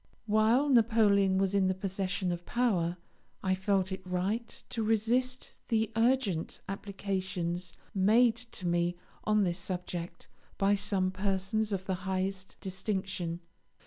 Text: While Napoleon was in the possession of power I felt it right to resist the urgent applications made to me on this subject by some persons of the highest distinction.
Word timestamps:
While 0.25 0.69
Napoleon 0.69 1.37
was 1.37 1.53
in 1.53 1.67
the 1.67 1.75
possession 1.75 2.31
of 2.31 2.43
power 2.43 2.97
I 3.43 3.53
felt 3.53 3.91
it 3.91 4.01
right 4.03 4.63
to 4.69 4.81
resist 4.81 5.53
the 5.67 5.91
urgent 5.95 6.59
applications 6.67 7.73
made 7.93 8.35
to 8.57 8.65
me 8.65 8.95
on 9.25 9.43
this 9.43 9.59
subject 9.59 10.27
by 10.57 10.73
some 10.73 11.11
persons 11.11 11.71
of 11.71 11.85
the 11.85 11.93
highest 12.09 12.57
distinction. 12.61 13.41